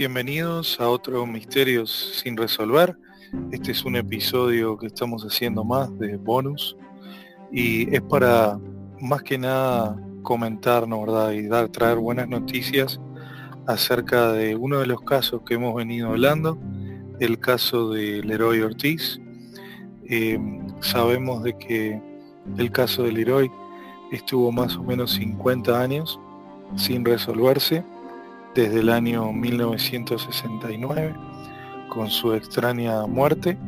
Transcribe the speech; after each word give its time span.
bienvenidos 0.00 0.80
a 0.80 0.88
otro 0.88 1.26
Misterios 1.26 2.22
sin 2.22 2.34
resolver. 2.34 2.96
Este 3.52 3.72
es 3.72 3.84
un 3.84 3.96
episodio 3.96 4.78
que 4.78 4.86
estamos 4.86 5.24
haciendo 5.24 5.62
más 5.62 5.90
de 5.98 6.16
bonus 6.16 6.74
y 7.52 7.94
es 7.94 8.00
para 8.00 8.58
más 8.98 9.22
que 9.22 9.36
nada 9.36 9.94
comentar, 10.22 10.88
¿no 10.88 11.02
verdad? 11.02 11.32
Y 11.32 11.48
dar, 11.48 11.68
traer 11.68 11.98
buenas 11.98 12.26
noticias 12.28 12.98
acerca 13.66 14.32
de 14.32 14.56
uno 14.56 14.78
de 14.78 14.86
los 14.86 15.02
casos 15.02 15.42
que 15.44 15.56
hemos 15.56 15.74
venido 15.74 16.08
hablando, 16.08 16.58
el 17.18 17.38
caso 17.38 17.90
de 17.90 18.22
Leroy 18.22 18.62
Ortiz. 18.62 19.20
Eh, 20.08 20.40
sabemos 20.80 21.42
de 21.42 21.58
que 21.58 22.00
el 22.56 22.72
caso 22.72 23.02
de 23.02 23.12
Leroy 23.12 23.50
estuvo 24.12 24.50
más 24.50 24.76
o 24.76 24.82
menos 24.82 25.10
50 25.10 25.78
años 25.78 26.18
sin 26.76 27.04
resolverse 27.04 27.84
desde 28.54 28.80
el 28.80 28.88
año 28.88 29.32
1969 29.32 31.14
con 31.88 32.08
su 32.08 32.34
extraña 32.34 33.06
muerte 33.06 33.58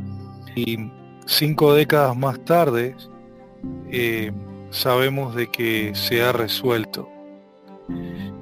y 0.55 0.91
cinco 1.27 1.75
décadas 1.75 2.17
más 2.17 2.43
tarde 2.45 2.97
eh, 3.91 4.33
sabemos 4.71 5.35
de 5.35 5.49
que 5.49 5.95
se 5.95 6.23
ha 6.23 6.33
resuelto. 6.33 7.09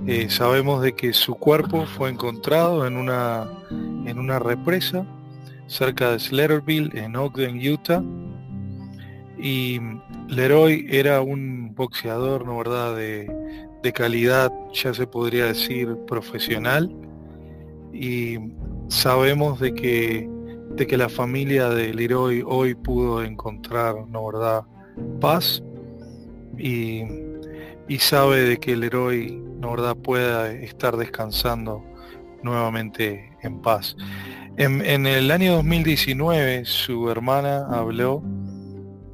Eh, 0.07 0.31
sabemos 0.31 0.83
de 0.83 0.95
que 0.95 1.13
su 1.13 1.35
cuerpo 1.35 1.85
fue 1.87 2.11
encontrado 2.11 2.87
en 2.87 2.97
una, 2.97 3.49
en 3.71 4.19
una 4.19 4.39
represa 4.39 5.07
cerca 5.67 6.13
de 6.13 6.19
Slaterville 6.19 6.91
en 6.95 7.17
Ogden, 7.17 7.57
Utah. 7.57 8.03
Y 9.39 9.81
Leroy 10.29 10.87
era 10.91 11.21
un 11.21 11.75
boxeador, 11.75 12.45
¿no 12.45 12.59
verdad?, 12.59 12.97
de, 12.97 13.31
de 13.83 13.93
calidad, 13.93 14.53
ya 14.73 14.93
se 14.93 15.07
podría 15.07 15.47
decir, 15.47 15.97
profesional. 16.07 16.95
Y 17.93 18.39
sabemos 18.89 19.61
de 19.61 19.75
que, 19.75 20.29
de 20.77 20.87
que 20.87 20.97
la 20.97 21.09
familia 21.09 21.69
de 21.71 21.93
Leroy 21.95 22.43
hoy 22.47 22.75
pudo 22.75 23.23
encontrar, 23.23 24.07
¿no 24.09 24.27
verdad?, 24.27 24.63
paz. 25.21 25.63
Y, 26.59 27.03
y 27.89 27.99
sabe 27.99 28.43
de 28.43 28.59
que 28.59 28.77
Leroy, 28.77 29.43
¿no 29.59 29.71
verdad?, 29.73 29.97
pueda 29.97 30.53
estar 30.53 30.97
descansando 30.97 31.83
nuevamente 32.43 33.37
en 33.43 33.61
paz. 33.61 33.97
En, 34.57 34.85
en, 34.85 35.07
el 35.07 35.31
año 35.31 35.55
2019 35.57 36.65
su 36.65 37.09
hermana 37.11 37.67
habló 37.71 38.23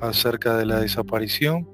acerca 0.01 0.57
de 0.57 0.67
la 0.67 0.81
desaparición 0.81 1.69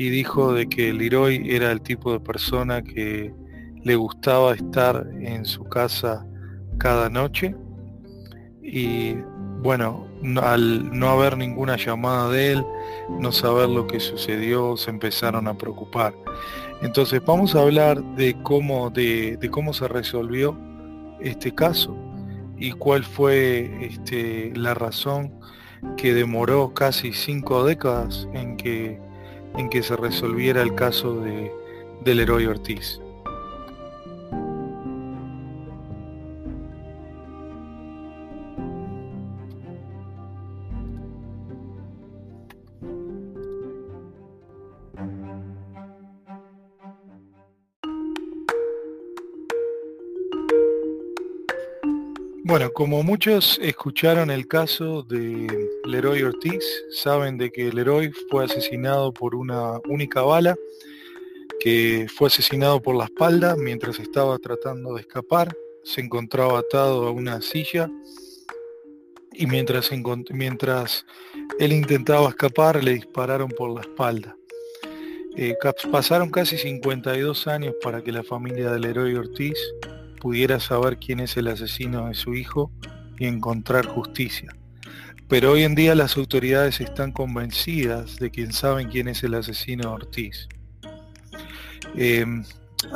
y 0.00 0.08
dijo 0.08 0.54
de 0.54 0.66
que 0.66 0.94
Leroy 0.94 1.42
era 1.50 1.70
el 1.70 1.82
tipo 1.82 2.10
de 2.10 2.20
persona 2.20 2.80
que 2.80 3.34
le 3.84 3.96
gustaba 3.96 4.54
estar 4.54 5.06
en 5.20 5.44
su 5.44 5.64
casa 5.64 6.26
cada 6.78 7.10
noche 7.10 7.54
y 8.62 9.16
bueno, 9.62 10.08
al 10.42 10.98
no 10.98 11.10
haber 11.10 11.36
ninguna 11.36 11.76
llamada 11.76 12.30
de 12.30 12.52
él, 12.52 12.64
no 13.10 13.30
saber 13.30 13.68
lo 13.68 13.86
que 13.86 14.00
sucedió, 14.00 14.74
se 14.78 14.88
empezaron 14.88 15.46
a 15.46 15.58
preocupar. 15.58 16.14
Entonces 16.80 17.20
vamos 17.26 17.54
a 17.54 17.60
hablar 17.60 18.02
de 18.16 18.42
cómo, 18.42 18.88
de, 18.88 19.36
de 19.36 19.50
cómo 19.50 19.74
se 19.74 19.86
resolvió 19.86 20.58
este 21.20 21.54
caso 21.54 21.94
y 22.56 22.72
cuál 22.72 23.04
fue 23.04 23.70
este, 23.82 24.50
la 24.56 24.72
razón 24.72 25.38
que 25.98 26.14
demoró 26.14 26.72
casi 26.72 27.12
cinco 27.12 27.66
décadas 27.66 28.26
en 28.32 28.56
que 28.56 29.09
en 29.56 29.68
que 29.68 29.82
se 29.82 29.96
resolviera 29.96 30.62
el 30.62 30.74
caso 30.74 31.20
de, 31.20 31.52
del 32.02 32.20
héroe 32.20 32.48
Ortiz. 32.48 33.00
Bueno, 52.50 52.72
como 52.72 53.04
muchos 53.04 53.60
escucharon 53.62 54.28
el 54.28 54.48
caso 54.48 55.04
de 55.04 55.46
Leroy 55.84 56.24
Ortiz, 56.24 56.64
saben 56.90 57.38
de 57.38 57.52
que 57.52 57.72
Leroy 57.72 58.10
fue 58.28 58.44
asesinado 58.44 59.12
por 59.14 59.36
una 59.36 59.78
única 59.88 60.22
bala, 60.22 60.56
que 61.60 62.08
fue 62.12 62.26
asesinado 62.26 62.82
por 62.82 62.96
la 62.96 63.04
espalda 63.04 63.54
mientras 63.54 64.00
estaba 64.00 64.36
tratando 64.38 64.94
de 64.94 65.02
escapar, 65.02 65.56
se 65.84 66.00
encontraba 66.00 66.58
atado 66.58 67.06
a 67.06 67.12
una 67.12 67.40
silla 67.40 67.88
y 69.32 69.46
mientras, 69.46 69.92
él 71.60 71.72
intentaba 71.72 72.30
escapar 72.30 72.82
le 72.82 72.94
dispararon 72.94 73.50
por 73.50 73.72
la 73.72 73.82
espalda. 73.82 74.36
Eh, 75.36 75.54
pasaron 75.92 76.30
casi 76.30 76.58
52 76.58 77.46
años 77.46 77.76
para 77.80 78.02
que 78.02 78.10
la 78.10 78.24
familia 78.24 78.72
de 78.72 78.80
Leroy 78.80 79.14
Ortiz 79.14 79.56
pudiera 80.20 80.60
saber 80.60 80.98
quién 80.98 81.18
es 81.18 81.36
el 81.36 81.48
asesino 81.48 82.06
de 82.06 82.14
su 82.14 82.34
hijo 82.34 82.70
y 83.18 83.26
encontrar 83.26 83.86
justicia. 83.86 84.54
Pero 85.28 85.52
hoy 85.52 85.62
en 85.62 85.74
día 85.74 85.94
las 85.94 86.16
autoridades 86.16 86.80
están 86.80 87.12
convencidas 87.12 88.16
de 88.16 88.30
quien 88.30 88.52
saben 88.52 88.88
quién 88.88 89.08
es 89.08 89.22
el 89.22 89.34
asesino 89.34 89.88
de 89.88 89.94
Ortiz. 89.94 90.48
Eh, 91.96 92.24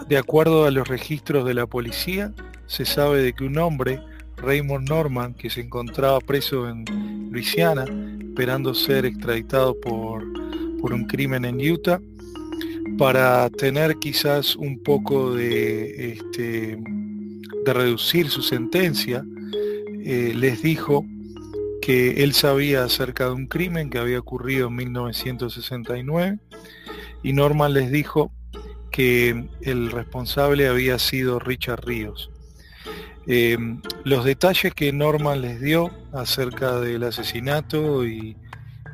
de 0.08 0.16
acuerdo 0.16 0.66
a 0.66 0.70
los 0.70 0.88
registros 0.88 1.44
de 1.44 1.54
la 1.54 1.66
policía, 1.66 2.32
se 2.66 2.84
sabe 2.84 3.22
de 3.22 3.32
que 3.34 3.44
un 3.44 3.58
hombre, 3.58 4.00
Raymond 4.36 4.88
Norman, 4.88 5.34
que 5.34 5.50
se 5.50 5.60
encontraba 5.60 6.20
preso 6.20 6.68
en 6.68 6.84
Luisiana, 7.30 7.84
esperando 8.18 8.74
ser 8.74 9.04
extraditado 9.06 9.78
por, 9.80 10.24
por 10.80 10.92
un 10.92 11.04
crimen 11.06 11.44
en 11.44 11.56
Utah, 11.56 12.00
para 12.98 13.48
tener 13.50 13.96
quizás 13.96 14.56
un 14.56 14.82
poco 14.82 15.34
de 15.34 16.12
este, 16.12 16.78
de 17.64 17.72
reducir 17.72 18.28
su 18.30 18.42
sentencia, 18.42 19.24
eh, 20.04 20.32
les 20.34 20.62
dijo 20.62 21.04
que 21.80 22.22
él 22.22 22.32
sabía 22.32 22.84
acerca 22.84 23.26
de 23.26 23.32
un 23.32 23.46
crimen 23.46 23.90
que 23.90 23.98
había 23.98 24.18
ocurrido 24.18 24.68
en 24.68 24.74
1969 24.76 26.38
y 27.22 27.32
Norman 27.32 27.72
les 27.72 27.90
dijo 27.90 28.32
que 28.90 29.48
el 29.62 29.90
responsable 29.90 30.68
había 30.68 30.98
sido 30.98 31.38
Richard 31.38 31.84
Ríos. 31.84 32.30
Eh, 33.26 33.56
los 34.04 34.24
detalles 34.24 34.74
que 34.74 34.92
Norman 34.92 35.40
les 35.40 35.60
dio 35.60 35.90
acerca 36.12 36.78
del 36.80 37.04
asesinato 37.04 38.06
y, 38.06 38.36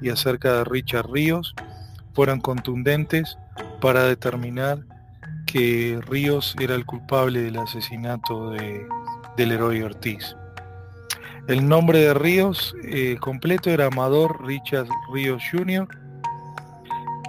y 0.01 0.09
acerca 0.09 0.59
de 0.59 0.65
Richard 0.65 1.11
Ríos 1.11 1.55
fueron 2.15 2.41
contundentes 2.41 3.37
para 3.81 4.05
determinar 4.05 4.85
que 5.47 6.01
Ríos 6.09 6.55
era 6.61 6.75
el 6.75 6.85
culpable 6.87 7.43
del 7.43 7.57
asesinato 7.59 8.51
de, 8.51 8.87
del 9.37 9.53
héroe 9.53 9.85
Ortiz. 9.85 10.37
El 11.49 11.67
nombre 11.67 12.01
de 12.01 12.15
Ríos 12.15 12.75
eh, 12.85 13.17
completo 13.21 13.71
era 13.71 13.87
Amador 13.87 14.47
Richard 14.47 14.87
Ríos 15.13 15.43
Jr. 15.51 15.89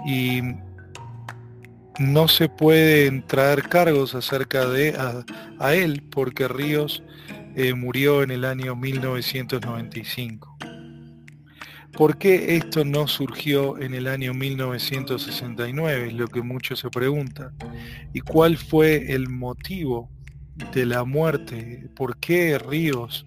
y 0.06 0.42
no 1.98 2.28
se 2.28 2.48
pueden 2.48 3.26
traer 3.26 3.68
cargos 3.68 4.14
acerca 4.14 4.66
de 4.66 4.96
a, 5.58 5.74
él 5.74 6.04
porque 6.10 6.48
Ríos 6.48 7.02
eh, 7.56 7.74
murió 7.74 8.22
en 8.22 8.30
el 8.30 8.44
año 8.44 8.76
1995. 8.76 10.51
¿Por 12.02 12.18
qué 12.18 12.56
esto 12.56 12.84
no 12.84 13.06
surgió 13.06 13.78
en 13.78 13.94
el 13.94 14.08
año 14.08 14.34
1969? 14.34 16.08
Es 16.08 16.14
lo 16.14 16.26
que 16.26 16.42
muchos 16.42 16.80
se 16.80 16.90
preguntan. 16.90 17.54
¿Y 18.12 18.18
cuál 18.22 18.56
fue 18.56 19.12
el 19.12 19.28
motivo 19.28 20.10
de 20.74 20.84
la 20.84 21.04
muerte? 21.04 21.88
¿Por 21.94 22.16
qué 22.16 22.58
Ríos 22.58 23.24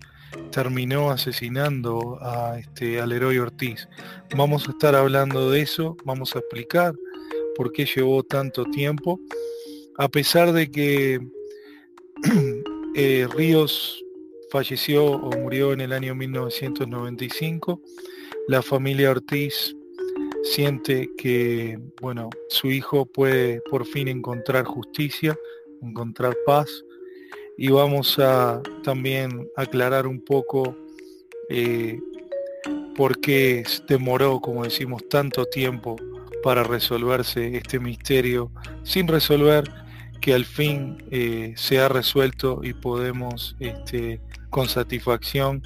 terminó 0.52 1.10
asesinando 1.10 2.18
a 2.22 2.60
este, 2.60 3.00
al 3.00 3.14
héroe 3.14 3.40
Ortiz? 3.40 3.88
Vamos 4.36 4.68
a 4.68 4.72
estar 4.72 4.94
hablando 4.94 5.52
de 5.52 5.62
eso, 5.62 5.96
vamos 6.04 6.36
a 6.36 6.40
explicar 6.40 6.94
por 7.56 7.72
qué 7.72 7.86
llevó 7.86 8.24
tanto 8.24 8.66
tiempo. 8.66 9.22
A 9.98 10.10
pesar 10.10 10.52
de 10.52 10.70
que 10.70 11.22
eh, 12.96 13.26
Ríos 13.38 14.04
falleció 14.52 15.06
o 15.06 15.32
murió 15.40 15.72
en 15.72 15.80
el 15.80 15.94
año 15.94 16.14
1995, 16.14 17.82
la 18.48 18.62
familia 18.62 19.12
Ortiz 19.12 19.76
siente 20.44 21.10
que, 21.18 21.80
bueno, 22.02 22.30
su 22.50 22.70
hijo 22.70 23.06
puede 23.06 23.62
por 23.70 23.86
fin 23.86 24.08
encontrar 24.08 24.66
justicia, 24.66 25.38
encontrar 25.82 26.36
paz. 26.46 26.70
Y 27.58 27.70
vamos 27.70 28.20
a 28.20 28.62
también 28.84 29.48
aclarar 29.56 30.08
un 30.08 30.24
poco 30.24 30.76
eh, 31.50 32.00
por 32.96 33.20
qué 33.20 33.64
demoró, 33.88 34.40
como 34.40 34.64
decimos, 34.64 35.08
tanto 35.10 35.46
tiempo 35.46 35.96
para 36.44 36.64
resolverse 36.64 37.58
este 37.58 37.80
misterio 37.80 38.52
sin 38.84 39.08
resolver 39.08 39.64
que 40.22 40.34
al 40.34 40.46
fin 40.46 40.98
eh, 41.12 41.54
se 41.56 41.80
ha 41.80 41.88
resuelto 41.88 42.62
y 42.64 42.74
podemos 42.74 43.56
este, 43.60 44.22
con 44.50 44.68
satisfacción 44.68 45.64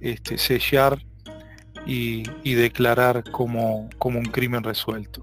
este, 0.00 0.38
sellar 0.38 0.98
y, 1.86 2.54
declarar 2.54 3.30
como, 3.30 3.88
como 3.98 4.18
un 4.18 4.24
crimen 4.26 4.64
resuelto. 4.64 5.22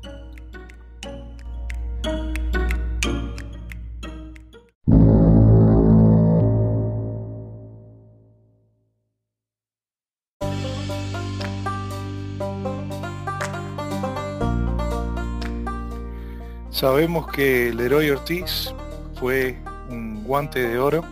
Sabemos 16.70 17.28
que 17.32 17.74
Leroy 17.74 18.10
Ortiz 18.10 18.74
fue 19.16 19.58
un 19.90 20.24
guante 20.26 20.68
de 20.68 20.78
oro 20.80 21.04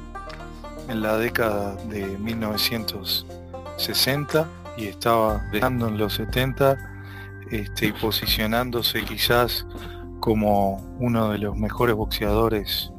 en 0.89 1.01
la 1.01 1.18
década 1.18 1.75
de 1.86 2.06
1960 2.06 4.60
y 4.81 4.87
estaba 4.87 5.43
dejando 5.51 5.87
en 5.87 5.97
los 5.97 6.15
70 6.15 6.77
este, 7.51 7.87
y 7.87 7.91
posicionándose 7.93 9.03
quizás 9.03 9.65
como 10.19 10.77
uno 10.99 11.29
de 11.29 11.37
los 11.37 11.55
mejores 11.55 11.95
boxeadores 11.95 12.91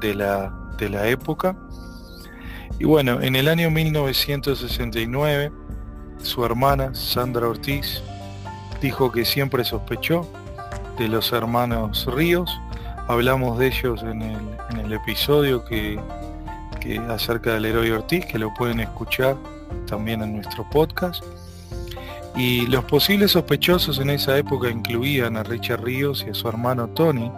de 0.00 0.14
la, 0.14 0.52
de 0.78 0.90
la 0.90 1.08
época. 1.08 1.56
Y 2.78 2.84
bueno, 2.84 3.22
en 3.22 3.36
el 3.36 3.48
año 3.48 3.70
1969, 3.70 5.52
su 6.18 6.44
hermana, 6.44 6.94
Sandra 6.94 7.48
Ortiz, 7.48 8.02
dijo 8.82 9.10
que 9.10 9.24
siempre 9.24 9.64
sospechó 9.64 10.28
de 10.98 11.08
los 11.08 11.32
hermanos 11.32 12.06
Ríos. 12.06 12.50
Hablamos 13.08 13.58
de 13.58 13.68
ellos 13.68 14.02
en 14.02 14.22
el, 14.22 14.92
episodio 14.92 15.64
que, 15.64 16.00
que, 16.80 16.98
acerca 16.98 17.54
del 17.54 17.66
héroe 17.66 17.92
Ortiz, 17.92 18.26
que 18.26 18.38
lo 18.38 18.52
pueden 18.54 18.80
escuchar 18.80 19.36
también 19.86 20.22
en 20.22 20.36
nuestro 20.36 20.68
podcast. 20.70 21.24
Y 22.36 22.66
los 22.66 22.84
posibles 22.84 23.32
sospechosos 23.32 24.00
en 24.00 24.10
esa 24.10 24.36
época 24.36 24.68
incluían 24.68 25.36
a 25.36 25.44
Richard 25.44 25.84
Ríos 25.84 26.24
y 26.26 26.30
a 26.30 26.34
su 26.34 26.48
hermano 26.48 26.88
Tony, 26.88 27.30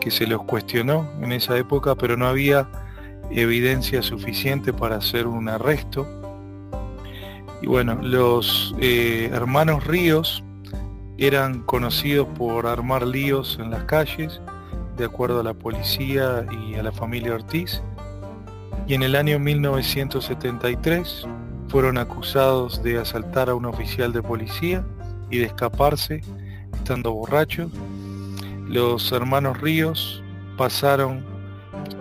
que 0.00 0.10
se 0.10 0.26
los 0.26 0.42
cuestionó 0.42 1.08
en 1.22 1.32
esa 1.32 1.56
época, 1.56 1.94
pero 1.94 2.16
no 2.16 2.26
había 2.26 2.68
evidencia 3.30 4.02
suficiente 4.02 4.72
para 4.72 4.96
hacer 4.96 5.26
un 5.26 5.48
arresto. 5.48 6.06
Y 7.62 7.66
bueno, 7.66 7.98
los 8.02 8.74
eh, 8.78 9.30
hermanos 9.32 9.86
Ríos 9.86 10.44
eran 11.18 11.62
conocidos 11.62 12.28
por 12.36 12.66
armar 12.66 13.06
líos 13.06 13.58
en 13.60 13.70
las 13.70 13.84
calles, 13.84 14.40
de 14.96 15.06
acuerdo 15.06 15.40
a 15.40 15.42
la 15.42 15.54
policía 15.54 16.46
y 16.50 16.74
a 16.74 16.82
la 16.82 16.92
familia 16.92 17.34
Ortiz, 17.34 17.82
y 18.86 18.94
en 18.94 19.02
el 19.02 19.16
año 19.16 19.38
1973 19.38 21.26
fueron 21.68 21.98
acusados 21.98 22.82
de 22.82 22.98
asaltar 22.98 23.50
a 23.50 23.54
un 23.54 23.66
oficial 23.66 24.12
de 24.12 24.22
policía 24.22 24.84
y 25.30 25.38
de 25.38 25.46
escaparse 25.46 26.20
estando 26.72 27.12
borrachos. 27.12 27.70
Los 28.68 29.10
hermanos 29.12 29.60
Ríos 29.60 30.22
pasaron 30.56 31.24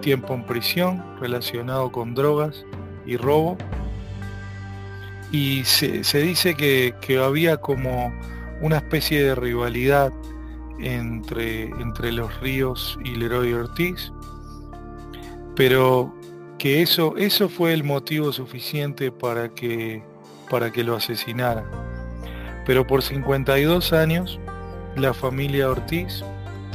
tiempo 0.01 0.33
en 0.33 0.45
prisión 0.45 1.03
relacionado 1.19 1.91
con 1.91 2.13
drogas 2.13 2.65
y 3.05 3.17
robo. 3.17 3.57
Y 5.31 5.63
se, 5.65 6.01
dice 6.19 6.55
que, 6.55 6.93
que 7.01 7.17
había 7.17 7.57
como 7.57 8.13
una 8.61 8.77
especie 8.77 9.23
de 9.23 9.35
rivalidad 9.35 10.13
entre, 10.79 11.63
entre 11.63 12.11
los 12.11 12.39
Ríos 12.39 12.97
y 13.03 13.15
Leroy 13.15 13.53
Ortiz, 13.53 14.11
pero 15.55 16.13
que 16.57 16.81
eso, 16.81 17.15
eso 17.17 17.49
fue 17.49 17.73
el 17.73 17.83
motivo 17.83 18.31
suficiente 18.31 19.11
para 19.11 19.49
que, 19.49 20.03
para 20.49 20.71
que 20.71 20.83
lo 20.83 20.95
asesinara. 20.95 21.65
Pero 22.65 22.87
por 22.87 23.03
52 23.03 23.93
años, 23.93 24.39
la 24.95 25.13
familia 25.13 25.69
Ortiz 25.69 26.23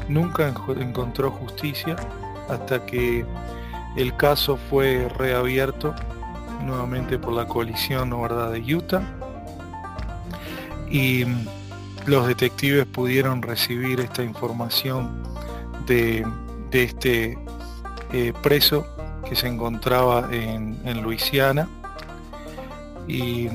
nunca 0.08 0.52
encontró 0.78 1.30
justicia 1.30 1.96
hasta 2.48 2.84
que 2.84 3.24
el 3.96 4.16
caso 4.16 4.58
fue 4.68 5.08
reabierto 5.18 5.94
nuevamente 6.64 7.18
por 7.18 7.32
la 7.32 7.46
coalición 7.46 8.10
¿verdad? 8.20 8.52
de 8.52 8.74
Utah. 8.74 9.02
Y 10.90 11.24
los 12.06 12.26
detectives 12.26 12.86
pudieron 12.86 13.42
recibir 13.42 14.00
esta 14.00 14.22
información 14.22 15.22
de, 15.86 16.26
este 16.72 17.38
eh, 18.12 18.32
preso 18.42 18.86
que 19.30 19.36
se 19.36 19.46
encontraba 19.46 20.28
en, 20.32 21.02
Luisiana 21.02 21.68
y, 23.06 23.48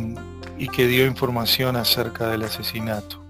que 0.73 0.87
dio 0.87 1.05
información 1.05 1.75
acerca 1.75 2.29
del 2.29 2.43
asesinato. 2.43 3.21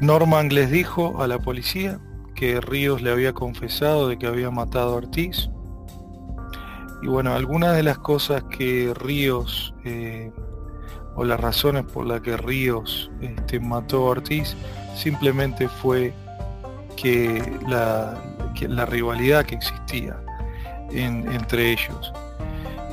Norman 0.00 0.48
les 0.48 0.70
dijo 0.70 1.22
a 1.22 1.28
la 1.28 1.38
policía 1.38 2.00
que 2.34 2.58
Ríos 2.62 3.02
le 3.02 3.10
había 3.10 3.34
confesado 3.34 4.08
de 4.08 4.18
que 4.18 4.26
había 4.26 4.50
matado 4.50 4.94
a 4.94 4.96
Ortiz. 4.96 5.50
Y 7.02 7.06
bueno, 7.06 7.34
algunas 7.34 7.76
de 7.76 7.82
las 7.82 7.98
cosas 7.98 8.42
que 8.44 8.94
Ríos 8.94 9.74
eh, 9.84 10.32
o 11.16 11.24
las 11.24 11.38
razones 11.38 11.84
por 11.84 12.06
las 12.06 12.22
que 12.22 12.38
Ríos 12.38 13.10
este, 13.20 13.60
mató 13.60 14.06
a 14.06 14.10
Ortiz 14.12 14.56
simplemente 14.96 15.68
fue 15.68 16.14
que 16.96 17.42
la, 17.68 18.16
rivalidad 18.86 19.44
que 19.44 19.56
existía 19.56 20.16
entre 20.94 21.72
ellos. 21.72 22.12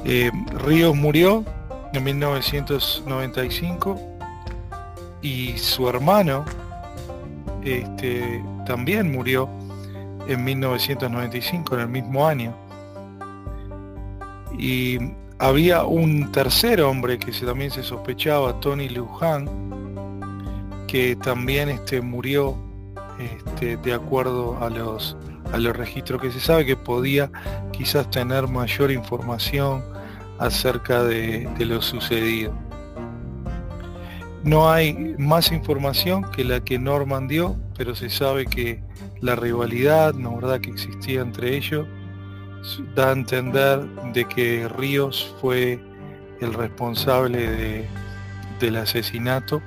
Eh, 0.06 0.32
Ríos 0.66 0.96
murió 0.96 1.44
en 1.94 2.04
1995 2.04 4.00
y 5.22 5.58
su 5.58 5.90
hermano 5.90 6.46
este, 7.64 8.44
también 8.66 9.12
murió 9.12 9.50
en 10.28 10.44
1995, 10.44 11.76
en 11.76 11.82
el 11.82 11.90
mismo 11.90 12.26
año. 12.28 12.56
Y 14.58 14.98
había 15.40 15.84
un 15.84 16.32
tercer 16.32 16.82
hombre 16.82 17.18
que 17.18 17.34
se, 17.34 17.46
también 17.46 17.72
se 17.72 17.84
sospechaba, 17.84 18.60
Tony 18.60 18.90
Luján, 18.90 19.50
que 20.88 21.16
también 21.16 21.70
este, 21.70 22.02
murió 22.02 22.56
este, 23.20 23.78
de 23.78 23.94
acuerdo 23.94 24.58
a 24.62 24.70
los, 24.70 25.18
a 25.52 25.58
los 25.58 25.76
registros 25.76 26.22
que 26.22 26.32
se 26.32 26.40
sabe 26.40 26.66
que 26.66 26.76
podía 26.76 27.32
quizás 27.72 28.10
tener 28.10 28.48
mayor 28.48 28.92
información 28.92 29.84
acerca 30.40 31.04
de, 31.04 31.48
lo 31.60 31.82
sucedido. 31.82 32.54
No 34.44 34.72
hay 34.72 35.16
más 35.18 35.52
información 35.52 36.24
que 36.32 36.46
la 36.46 36.64
que 36.64 36.80
Norman 36.80 37.28
dio, 37.28 37.58
pero 37.78 37.94
se 37.94 38.10
sabe 38.10 38.46
que 38.46 38.82
la 39.22 39.36
rivalidad, 39.36 40.14
¿no 40.14 40.36
verdad?, 40.36 40.62
que 40.62 40.70
existía 40.70 41.22
entre 41.22 41.58
ellos, 41.58 41.86
da 42.96 43.10
a 43.10 43.12
entender 43.12 43.80
de 44.14 44.26
que 44.26 44.68
Ríos 44.78 45.36
fue 45.42 45.80
el 46.40 46.54
responsable 46.54 47.86
del 48.60 48.76
asesinato 48.78 49.62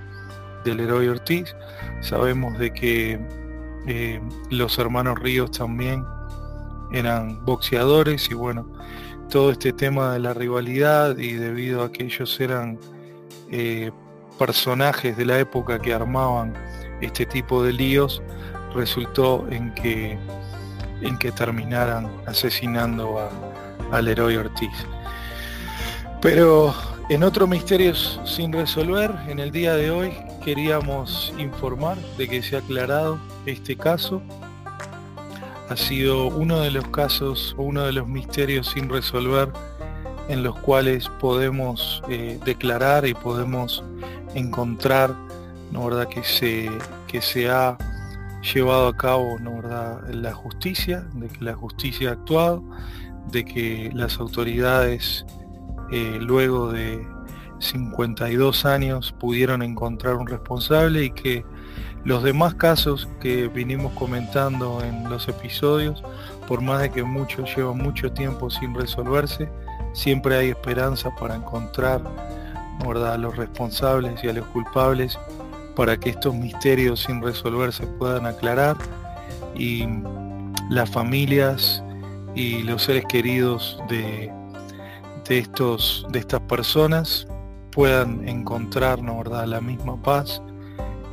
del 0.65 0.81
héroe 0.81 1.11
Ortiz. 1.11 1.55
Sabemos 2.01 2.59
de 2.59 2.73
que 2.73 3.21
eh, 3.87 4.21
los 4.51 4.79
hermanos 4.79 5.19
Ríos 5.19 5.51
también 5.51 6.05
eran 6.93 7.45
boxeadores 7.45 8.31
y 8.31 8.35
bueno, 8.35 8.67
todo 9.31 9.51
este 9.51 9.73
tema 9.73 10.13
de 10.13 10.19
la 10.21 10.35
rivalidad 10.35 11.17
y 11.17 11.33
debido 11.33 11.83
a 11.83 11.91
que 11.91 12.05
ellos 12.05 12.39
eran 12.41 12.79
eh, 13.51 13.91
personajes 14.39 15.17
de 15.17 15.25
la 15.25 15.39
época 15.39 15.79
que 15.81 15.95
armaban 15.95 16.55
este 17.01 17.27
tipo 17.27 17.63
de 17.63 17.73
líos, 17.73 18.23
resultó 18.75 19.47
en 19.51 19.75
que 19.75 20.19
en 21.03 21.19
que 21.19 21.33
terminaran 21.33 22.09
asesinando 22.27 23.29
al 23.91 24.09
héroe 24.09 24.39
Ortiz. 24.39 24.71
Pero 26.21 26.73
en 27.13 27.25
otro 27.25 27.47
misterio 27.47 27.95
sin 27.95 28.55
resolver, 28.55 29.15
en 29.29 29.39
el 29.39 29.51
día 29.51 29.75
de 29.75 29.91
hoy 29.91 30.15
queríamos 30.43 31.35
informar 31.37 31.99
de 32.17 32.27
que 32.27 32.43
se 32.43 32.57
ha 32.57 32.61
aclarado 32.61 33.19
este 33.45 33.77
caso. 33.77 34.23
Ha 35.69 35.77
sido 35.77 36.29
uno 36.29 36.61
de 36.61 36.71
los 36.71 36.89
casos 36.89 37.55
o 37.59 37.65
uno 37.65 37.83
de 37.83 37.93
los 37.93 38.09
misterios 38.09 38.69
sin 38.69 38.89
resolver 38.89 39.53
en 40.31 40.43
los 40.43 40.59
cuales 40.61 41.11
podemos 41.21 42.03
eh, 42.09 42.41
declarar 42.47 43.07
y 43.07 43.13
podemos 43.13 43.85
encontrar 44.35 45.15
¿no, 45.71 45.85
verdad? 45.85 46.09
Que, 46.09 46.25
se, 46.25 46.71
que 47.09 47.21
se 47.21 47.51
ha 47.51 47.77
llevado 48.55 48.89
a 48.89 48.97
cabo 48.97 49.39
¿no, 49.39 49.57
¿verdad? 49.57 50.01
la 50.09 50.33
justicia, 50.33 51.05
de 51.13 51.29
que 51.29 51.45
la 51.45 51.53
justicia 51.53 52.09
ha 52.09 52.13
actuado, 52.13 52.65
de 53.31 53.45
que 53.45 53.91
las 53.93 54.19
autoridades 54.19 55.27
eh, 55.93 56.19
luego 56.21 56.73
de 56.73 57.07
52 57.59 58.65
años 58.65 59.13
pudieron 59.13 59.63
encontrar 59.63 60.17
un 60.17 60.27
responsable 60.27 61.05
y 61.05 61.11
que 61.11 61.45
Los 62.05 62.25
demás 62.25 62.55
casos 62.55 63.09
que 63.21 63.47
vinimos 63.47 63.93
comentando 63.93 64.83
en 64.83 65.09
los 65.09 65.29
episodios, 65.29 66.03
por 66.49 66.61
más 66.61 66.81
de 66.81 66.91
que 66.91 67.05
muchos 67.05 67.55
llevan 67.55 67.79
mucho 67.79 68.11
tiempo 68.11 68.51
sin 68.51 68.75
resolverse, 68.75 69.49
siempre 69.93 70.37
hay 70.37 70.49
esperanza 70.49 71.15
para 71.15 71.37
encontrar 71.37 72.01
a 72.85 73.17
los 73.17 73.37
responsables 73.37 74.25
y 74.25 74.29
a 74.29 74.33
los 74.33 74.45
culpables 74.47 75.17
para 75.77 75.97
que 75.97 76.11
estos 76.11 76.35
misterios 76.35 77.01
sin 77.01 77.23
resolverse 77.23 77.87
puedan 77.99 78.27
aclarar 78.27 78.77
y 79.55 79.87
las 80.69 80.91
familias 80.91 81.85
y 82.35 82.63
los 82.65 82.83
seres 82.83 83.05
queridos 83.09 83.79
de, 83.89 84.33
de, 85.29 85.39
estos, 85.39 86.07
de 86.11 86.19
estas 86.19 86.41
personas 86.41 87.27
puedan 87.71 88.27
encontrar 88.29 89.01
¿verdad? 89.03 89.47
la 89.47 89.61
misma 89.61 90.01
paz 90.03 90.43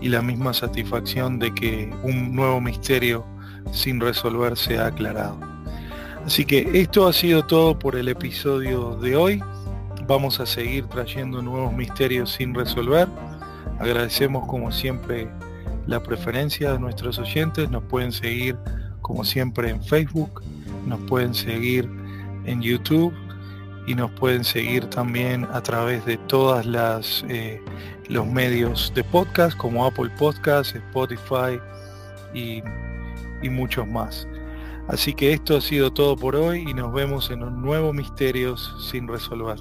y 0.02 0.10
la 0.10 0.22
misma 0.22 0.54
satisfacción 0.54 1.40
de 1.40 1.54
que 1.54 1.94
un 2.04 2.36
nuevo 2.36 2.62
misterio 2.62 3.26
sin 3.72 4.00
resolver 4.00 4.58
se 4.58 4.78
ha 4.78 4.88
aclarado. 4.88 5.38
Así 6.26 6.46
que 6.46 6.70
esto 6.74 7.08
ha 7.08 7.14
sido 7.14 7.46
todo 7.46 7.78
por 7.78 7.96
el 7.96 8.08
episodio 8.08 8.96
de 8.96 9.16
hoy. 9.16 9.44
Vamos 10.08 10.40
a 10.40 10.46
seguir 10.46 10.86
trayendo 10.88 11.42
nuevos 11.42 11.74
misterios 11.74 12.32
sin 12.32 12.54
resolver. 12.54 13.08
Agradecemos 13.80 14.46
como 14.48 14.72
siempre 14.72 15.30
la 15.88 16.02
preferencia 16.02 16.74
de 16.74 16.80
nuestros 16.80 17.20
oyentes. 17.20 17.70
Nos 17.70 17.84
pueden 17.84 18.12
seguir 18.12 18.58
como 19.02 19.24
siempre 19.24 19.70
en 19.70 19.84
Facebook, 19.84 20.44
nos 20.86 21.00
pueden 21.02 21.34
seguir 21.34 21.90
en 22.46 22.62
YouTube 22.62 23.14
y 23.90 23.96
nos 23.96 24.12
pueden 24.12 24.44
seguir 24.44 24.86
también 24.86 25.46
a 25.46 25.64
través 25.64 26.06
de 26.06 26.18
todas 26.18 26.64
las 26.64 27.26
eh, 27.28 27.60
los 28.08 28.28
medios 28.28 28.94
de 28.94 29.04
podcast 29.04 29.58
como 29.58 29.84
Apple 29.84 30.12
Podcasts, 30.16 30.76
Spotify 30.76 31.60
y, 32.32 32.62
y 33.42 33.50
muchos 33.50 33.88
más. 33.88 34.28
Así 34.88 35.16
que 35.16 35.34
esto 35.34 35.58
ha 35.58 35.62
sido 35.62 35.92
todo 35.92 36.16
por 36.16 36.36
hoy 36.36 36.66
y 36.68 36.74
nos 36.76 36.94
vemos 36.94 37.32
en 37.32 37.42
un 37.42 37.64
nuevo 37.64 37.92
Misterios 37.92 38.76
sin 38.92 39.08
resolver. 39.08 39.58